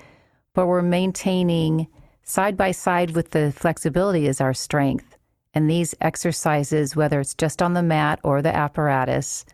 [0.55, 1.87] but we're maintaining
[2.25, 5.12] side by side with the flexibility is our strength.
[5.55, 9.45] And these exercises, whether it's just on the mat or the apparatus,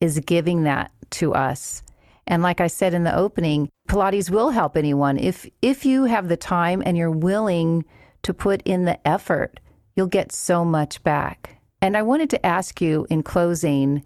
[0.00, 1.82] is giving that to us.
[2.26, 5.18] And like I said in the opening, Pilates will help anyone.
[5.18, 7.84] If if you have the time and you're willing
[8.22, 9.60] to put in the effort,
[9.94, 11.60] you'll get so much back.
[11.82, 14.02] And I wanted to ask you in closing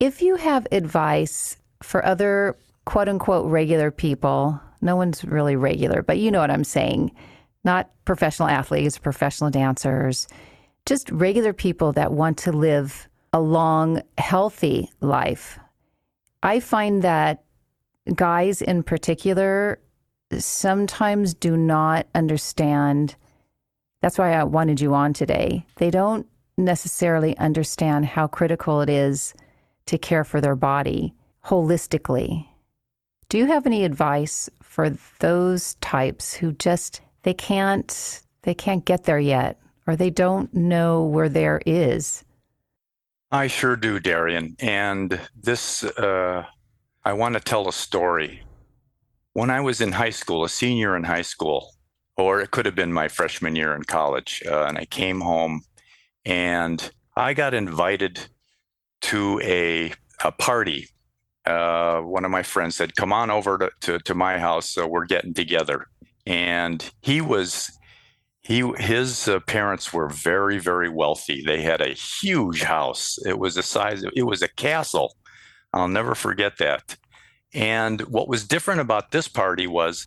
[0.00, 2.56] if you have advice for other
[2.86, 7.12] quote unquote regular people, no one's really regular, but you know what I'm saying
[7.68, 10.26] not professional athletes, professional dancers,
[10.86, 15.58] just regular people that want to live a long, healthy life.
[16.42, 17.44] I find that
[18.14, 19.78] guys in particular
[20.38, 23.16] sometimes do not understand.
[24.00, 25.66] That's why I wanted you on today.
[25.76, 26.26] They don't
[26.56, 29.34] necessarily understand how critical it is
[29.86, 31.12] to care for their body
[31.44, 32.46] holistically.
[33.28, 39.04] Do you have any advice for those types who just they can't they can't get
[39.04, 42.24] there yet or they don't know where there is.
[43.30, 44.56] I sure do, Darien.
[44.60, 46.46] And this, uh,
[47.04, 48.42] I want to tell a story.
[49.34, 51.74] When I was in high school, a senior in high school,
[52.16, 55.60] or it could have been my freshman year in college, uh, and I came home
[56.24, 58.18] and I got invited
[59.02, 59.92] to a,
[60.24, 60.88] a party.
[61.44, 64.70] Uh, one of my friends said, Come on over to, to, to my house.
[64.70, 65.88] So we're getting together
[66.28, 67.72] and he was
[68.42, 71.42] he his uh, parents were very very wealthy.
[71.44, 73.18] They had a huge house.
[73.26, 75.16] It was a size it was a castle.
[75.72, 76.96] I'll never forget that.
[77.54, 80.06] And what was different about this party was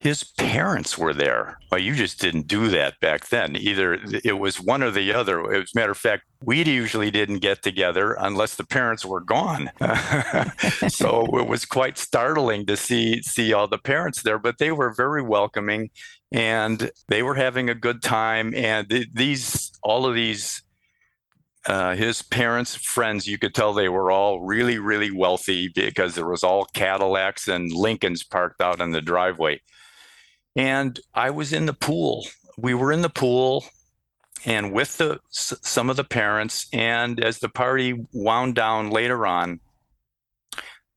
[0.00, 1.58] his parents were there.
[1.70, 3.56] Well, you just didn't do that back then.
[3.56, 5.50] Either it was one or the other.
[5.50, 9.70] As a matter of fact, we usually didn't get together unless the parents were gone.
[10.88, 14.92] so it was quite startling to see see all the parents there, but they were
[14.92, 15.88] very welcoming
[16.30, 18.54] and they were having a good time.
[18.54, 20.62] And these all of these
[21.66, 26.28] uh, his parents' friends, you could tell they were all really, really wealthy because there
[26.28, 29.60] was all Cadillacs and Lincolns parked out in the driveway.
[30.56, 32.26] And I was in the pool.
[32.56, 33.64] We were in the pool
[34.44, 36.66] and with the some of the parents.
[36.72, 39.60] And as the party wound down later on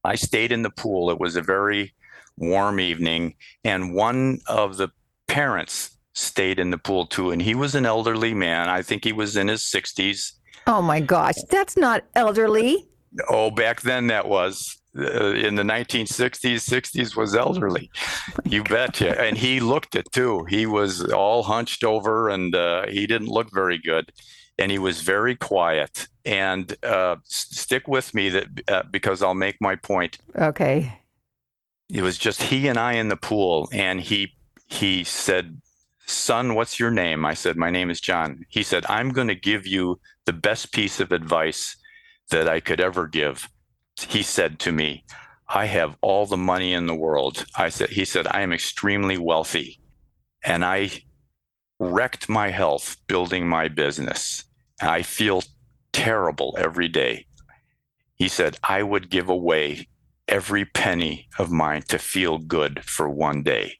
[0.03, 1.09] i stayed in the pool.
[1.11, 1.93] It was a very
[2.37, 3.35] warm evening.
[3.65, 4.89] And one of the
[5.27, 7.31] parents stayed in the pool too.
[7.31, 8.69] And he was an elderly man.
[8.69, 10.31] I think he was in his 60s
[10.67, 11.35] oh my gosh.
[11.49, 12.87] That's not elderly.
[13.29, 17.91] Oh back then that was uh, in the 1960s 60s was elderly.
[18.45, 20.45] You betcha and he looked it too.
[20.45, 24.11] He was all hunched over and uh, he didn't look very good.
[24.57, 26.07] And he was very quiet.
[26.25, 30.17] And uh, stick with me that uh, because i'll make my point.
[30.35, 30.99] Okay.
[31.89, 34.33] It was just he and i in the pool and he
[34.67, 35.61] he said
[36.05, 37.23] son what's your name?
[37.25, 38.45] I said my name is john.
[38.49, 41.75] He said i'm going to give you the best piece of advice
[42.31, 43.47] that i could ever give
[43.97, 45.03] he said to me,
[45.49, 47.45] I have all the money in the world.
[47.55, 49.79] I said, he said, I am extremely wealthy
[50.43, 50.91] and I
[51.79, 54.43] wrecked my health building my business.
[54.81, 55.43] I feel
[55.91, 57.25] terrible every day.
[58.15, 59.87] He said, I would give away
[60.27, 63.77] every penny of mine to feel good for one day.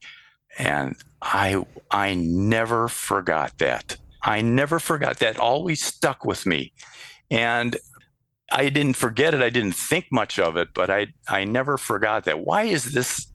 [0.58, 3.98] And I, I never forgot that.
[4.22, 5.40] I never forgot that.
[5.40, 6.74] Always stuck with me.
[7.30, 7.78] And
[8.52, 9.42] I didn't forget it.
[9.42, 12.40] I didn't think much of it, but I I never forgot that.
[12.40, 13.28] Why is this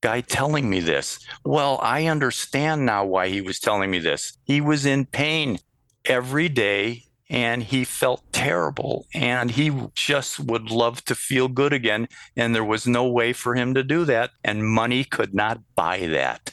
[0.00, 1.18] guy telling me this?
[1.44, 4.36] Well, I understand now why he was telling me this.
[4.44, 5.58] He was in pain
[6.04, 12.08] every day and he felt terrible and he just would love to feel good again
[12.36, 16.06] and there was no way for him to do that and money could not buy
[16.06, 16.52] that.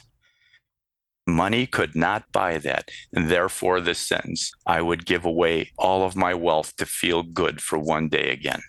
[1.28, 2.88] Money could not buy that.
[3.12, 7.60] And therefore, this sentence I would give away all of my wealth to feel good
[7.60, 8.62] for one day again.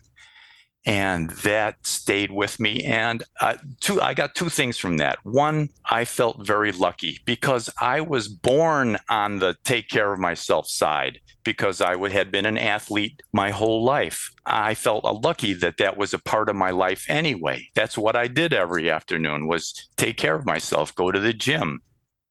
[0.85, 2.83] And that stayed with me.
[2.83, 5.19] And uh, two, I got two things from that.
[5.23, 10.67] One, I felt very lucky because I was born on the take care of myself
[10.67, 14.31] side because I would, had been an athlete my whole life.
[14.45, 17.67] I felt lucky that that was a part of my life anyway.
[17.75, 21.81] That's what I did every afternoon was take care of myself, go to the gym,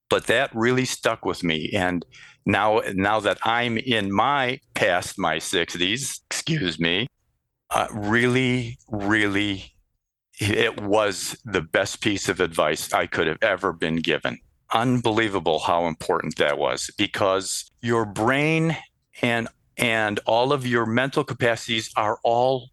[0.09, 1.71] but that really stuck with me.
[1.75, 2.05] And
[2.49, 7.07] now now that i'm in my past my 60s excuse me
[7.71, 9.75] uh, really really
[10.41, 14.39] it was the best piece of advice i could have ever been given.
[14.73, 18.77] Unbelievable how important that was because your brain
[19.23, 22.69] and and all of your mental capacities are all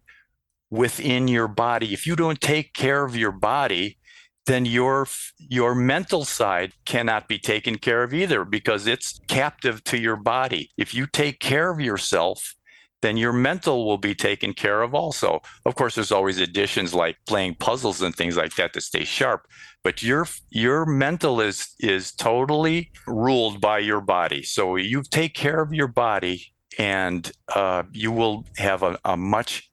[0.70, 1.92] within your body.
[1.92, 3.98] If you don't take care of your body
[4.46, 5.06] then your
[5.38, 10.70] your mental side cannot be taken care of either because it's captive to your body.
[10.76, 12.54] If you take care of yourself,
[13.02, 15.42] then your mental will be taken care of also.
[15.64, 19.46] Of course, there's always additions like playing puzzles and things like that to stay sharp,
[19.82, 24.42] but your your mental is is totally ruled by your body.
[24.42, 29.70] So you take care of your body, and uh, you will have a, a much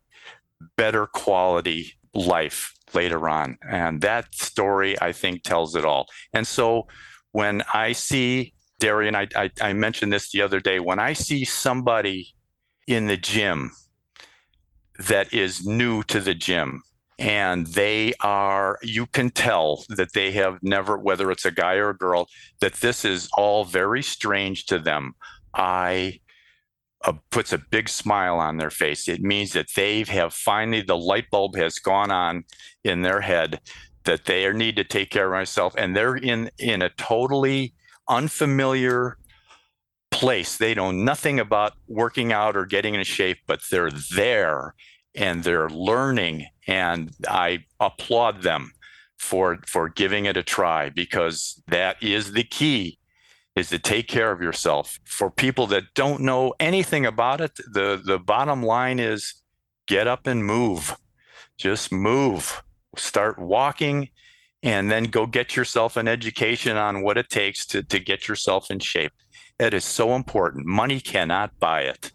[0.78, 3.58] better quality life later on.
[3.68, 6.08] And that story, I think, tells it all.
[6.34, 6.88] And so
[7.32, 11.46] when I see Darien, I, I, I mentioned this the other day, when I see
[11.46, 12.36] somebody
[12.88, 13.72] in the gym
[15.00, 16.84] that is new to the gym,
[17.20, 21.90] and they are you can tell that they have never whether it's a guy or
[21.90, 22.28] a girl
[22.60, 25.14] that this is all very strange to them
[25.54, 26.20] i
[27.04, 29.08] uh, puts a big smile on their face.
[29.08, 32.46] It means that they have finally the light bulb has gone on
[32.84, 33.60] in their head
[34.06, 37.74] that they need to take care of myself, and they're in in a totally
[38.08, 39.18] unfamiliar
[40.12, 40.58] place.
[40.58, 44.76] They know nothing about working out or getting in shape, but they're there
[45.16, 48.74] and they're learning, and I applaud them
[49.18, 52.98] for for giving it a try because that is the key
[53.56, 55.00] is to take care of yourself.
[55.06, 59.36] For people that don't know anything about it, the, the bottom line is
[59.88, 60.96] get up and move.
[61.58, 62.64] Just move.
[62.96, 64.10] Start walking
[64.64, 68.72] and then go get yourself an education on what it takes to, to get yourself
[68.72, 69.12] in shape.
[69.60, 70.66] It is so important.
[70.66, 72.12] Money cannot buy it.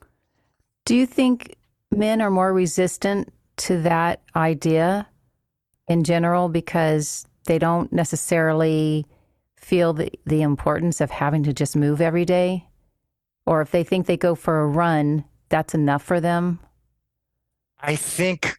[0.87, 1.55] Do you think
[1.91, 5.07] men are more resistant to that idea
[5.89, 9.07] in general because they don't necessarily
[9.69, 12.67] feel the, the importance of having to just move every day?
[13.45, 16.59] Or if they think they go for a run, that's enough for them?
[17.81, 18.57] I think,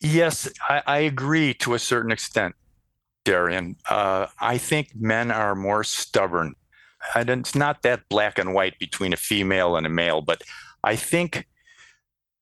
[0.00, 2.56] yes, I, I agree to a certain extent,
[3.24, 3.76] Darien.
[3.88, 6.54] Uh, I think men are more stubborn.
[7.14, 10.42] And it's not that black and white between a female and a male, but
[10.82, 11.46] I think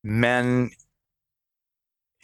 [0.03, 0.71] men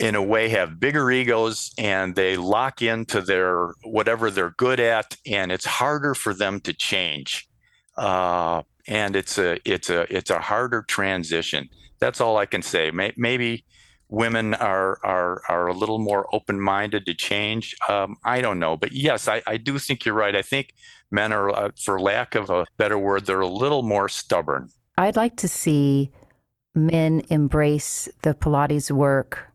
[0.02, 5.16] in a way have bigger egos and they lock into their whatever they're good at
[5.24, 7.48] and it's harder for them to change
[7.96, 11.68] uh, and it's a it's a it's a harder transition.
[12.00, 12.90] That's all I can say.
[12.90, 13.64] Maybe
[14.08, 17.76] women are are are a little more open minded to change.
[17.88, 20.34] Um, I don't know, but yes, I, I do think you're right.
[20.34, 20.74] I think
[21.10, 24.70] men are, uh, for lack of a better word, they're a little more stubborn.
[24.98, 26.10] I'd like to see
[26.74, 29.51] men embrace the Pilates work.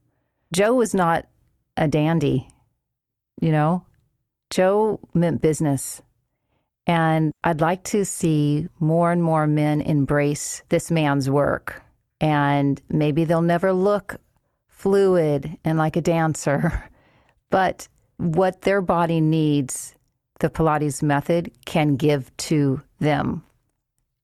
[0.53, 1.27] Joe was not
[1.75, 2.47] a dandy,
[3.41, 3.85] you know.
[4.49, 6.01] Joe meant business.
[6.85, 11.83] And I'd like to see more and more men embrace this man's work.
[12.21, 14.15] And maybe they'll never look
[14.69, 16.89] fluid and like a dancer,
[17.49, 17.87] but
[18.17, 19.95] what their body needs,
[20.39, 23.43] the Pilates method can give to them.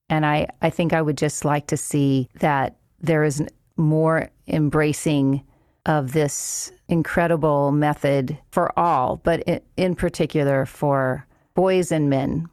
[0.08, 3.42] And I, I think I would just like to see that there is
[3.76, 5.42] more embracing
[5.86, 9.42] of this incredible method for all, but
[9.76, 12.48] in particular for boys and men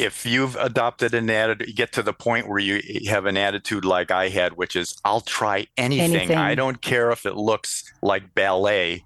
[0.00, 4.10] if you've adopted an attitude, get to the point where you have an attitude like
[4.10, 6.14] I had, which is I'll try anything.
[6.14, 6.38] anything.
[6.38, 9.04] I don't care if it looks like ballet.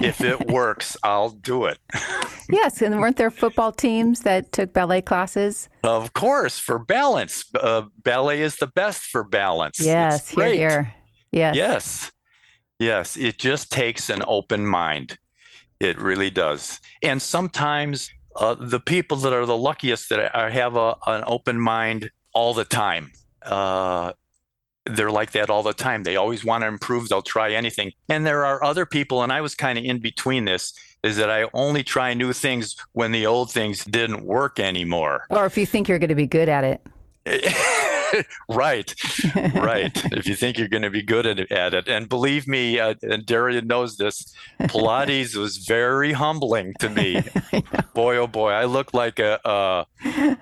[0.00, 1.78] if it works, I'll do it.
[2.50, 5.68] yes, and weren't there football teams that took ballet classes?
[5.82, 7.44] Of course, for balance.
[7.54, 9.80] Uh, ballet is the best for balance.
[9.80, 10.94] Yes, here, here.
[11.32, 11.56] Yes.
[11.56, 12.12] Yes.
[12.78, 15.18] Yes, it just takes an open mind.
[15.80, 16.80] It really does.
[17.02, 21.60] And sometimes uh, the people that are the luckiest that are, have a, an open
[21.60, 23.12] mind all the time.
[23.42, 24.12] Uh,
[24.84, 26.04] they're like that all the time.
[26.04, 27.08] They always want to improve.
[27.08, 27.92] They'll try anything.
[28.08, 30.72] And there are other people, and I was kind of in between this,
[31.02, 35.26] is that I only try new things when the old things didn't work anymore.
[35.30, 36.86] Or if you think you're going to be good at it.
[38.48, 38.94] right,
[39.54, 40.04] right.
[40.12, 42.94] if you think you're going to be good at, at it, and believe me, uh,
[43.02, 47.22] and Darien knows this, Pilates was very humbling to me.
[47.94, 49.86] boy, oh boy, I looked like a a,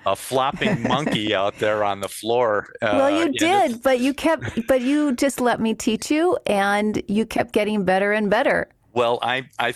[0.05, 2.67] a flopping monkey out there on the floor.
[2.81, 7.01] Uh, well, you did, but you kept, but you just let me teach you, and
[7.07, 8.69] you kept getting better and better.
[8.93, 9.73] Well, I I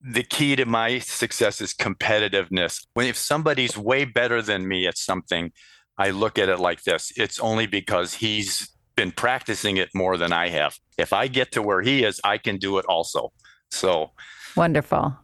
[0.00, 2.86] the key to my success is competitiveness.
[2.94, 5.52] When if somebody's way better than me at something,
[5.98, 10.32] I look at it like this it's only because he's been practicing it more than
[10.32, 10.78] I have.
[10.96, 13.32] If I get to where he is, I can do it also.
[13.70, 14.10] So
[14.56, 15.16] wonderful.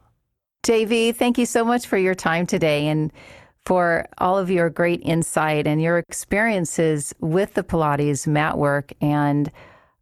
[0.64, 3.12] JV, thank you so much for your time today and
[3.66, 8.92] for all of your great insight and your experiences with the Pilates mat work.
[9.00, 9.50] And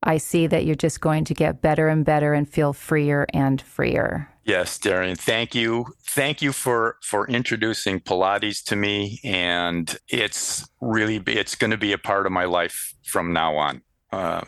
[0.03, 3.61] I see that you're just going to get better and better and feel freer and
[3.61, 4.29] freer.
[4.45, 5.87] Yes, Darien, thank you.
[6.03, 11.93] Thank you for for introducing Pilates to me and it's really it's going to be
[11.93, 13.83] a part of my life from now on.
[14.11, 14.43] Uh,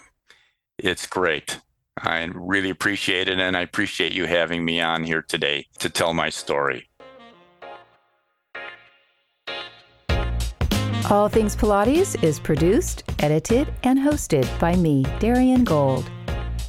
[0.79, 1.61] it's great.
[1.97, 6.13] I really appreciate it and I appreciate you having me on here today to tell
[6.13, 6.89] my story.
[11.11, 16.11] All Things Pilates is produced, edited, and hosted by me, Darien Gold.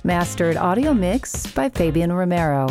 [0.03, 2.67] Mastered audio mix by Fabian Romero.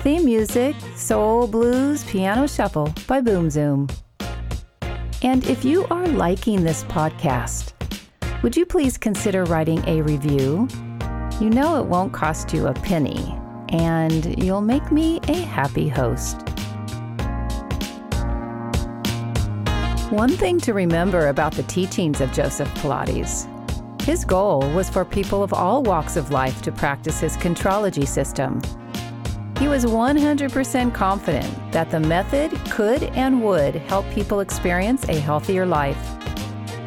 [0.00, 3.88] Theme music, Soul Blues Piano Shuffle by Boom Zoom.
[5.22, 7.72] And if you are liking this podcast,
[8.42, 10.68] would you please consider writing a review?
[11.40, 13.34] You know it won't cost you a penny,
[13.70, 16.51] and you'll make me a happy host.
[20.12, 23.48] One thing to remember about the teachings of Joseph Pilates
[24.02, 28.60] his goal was for people of all walks of life to practice his contrology system
[29.58, 35.64] he was 100% confident that the method could and would help people experience a healthier
[35.64, 35.96] life.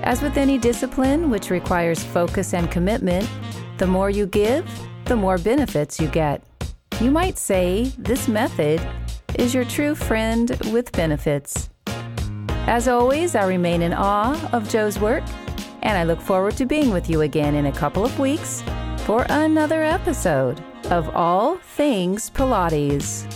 [0.03, 3.29] As with any discipline which requires focus and commitment,
[3.77, 4.69] the more you give,
[5.05, 6.43] the more benefits you get.
[6.99, 8.85] You might say this method
[9.35, 11.69] is your true friend with benefits.
[12.67, 15.23] As always, I remain in awe of Joe's work,
[15.83, 18.63] and I look forward to being with you again in a couple of weeks
[19.05, 23.27] for another episode of All Things Pilates.